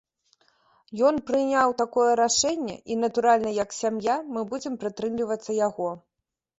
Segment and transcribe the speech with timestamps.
[1.09, 5.89] Ён прыняў такое рашэнне, і натуральна, як сям'я, мы будзем прытрымлівацца яго.